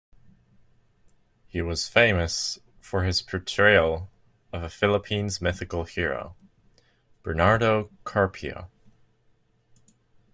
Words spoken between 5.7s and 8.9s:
hero, "Bernardo Carpio".